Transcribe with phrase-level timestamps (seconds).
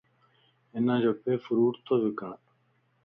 [0.73, 2.33] ھنجو پي ڦروٽ تو وڪڻ